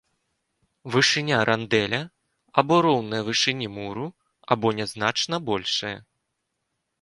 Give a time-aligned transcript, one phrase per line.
[0.93, 1.99] Вышыня рандэля
[2.61, 4.07] або роўная вышыні муру,
[4.57, 5.95] або нязначна большая.